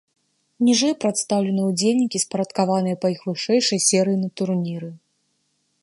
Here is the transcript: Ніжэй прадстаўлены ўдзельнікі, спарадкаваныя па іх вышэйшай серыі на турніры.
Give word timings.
Ніжэй 0.67 0.93
прадстаўлены 1.03 1.61
ўдзельнікі, 1.67 2.21
спарадкаваныя 2.25 2.99
па 3.05 3.13
іх 3.17 3.21
вышэйшай 3.31 3.79
серыі 3.89 4.17
на 4.27 4.35
турніры. 4.41 4.91